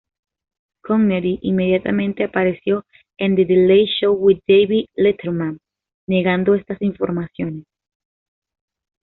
[0.81, 2.83] Connery inmediatamente apareció
[3.19, 5.59] en "The Late Show with David Letterman"
[6.07, 7.65] negando estas informaciones.